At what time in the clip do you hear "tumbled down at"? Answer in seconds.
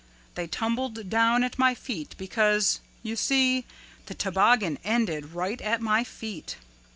0.47-1.59